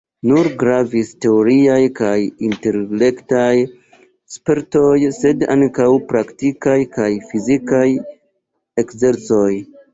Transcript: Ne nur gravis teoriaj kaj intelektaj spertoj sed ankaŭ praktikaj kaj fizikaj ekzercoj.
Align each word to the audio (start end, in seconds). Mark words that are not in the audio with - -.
Ne 0.29 0.29
nur 0.29 0.47
gravis 0.61 1.09
teoriaj 1.25 1.81
kaj 1.99 2.13
intelektaj 2.47 3.51
spertoj 4.37 4.97
sed 5.21 5.47
ankaŭ 5.59 5.89
praktikaj 6.15 6.79
kaj 6.99 7.11
fizikaj 7.31 7.87
ekzercoj. 8.87 9.51